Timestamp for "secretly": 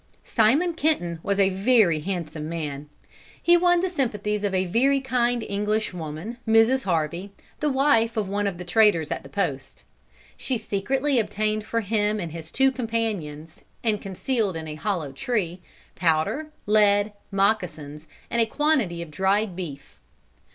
10.57-11.19